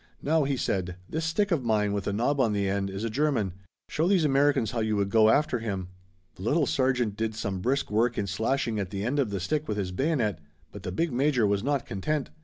[0.23, 3.09] "Now," he said, "this stick of mine with a knob on the end is a
[3.11, 3.53] German.
[3.87, 5.89] Show these Americans how you would go after him."
[6.37, 9.67] The little sergeant did some brisk work in slashing at the end of the stick
[9.67, 10.39] with his bayonet
[10.71, 12.31] but the big major was not content.